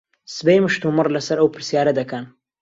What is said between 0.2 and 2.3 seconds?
سبەی مشتومڕ لەسەر ئەو پرسیارە دەکەن.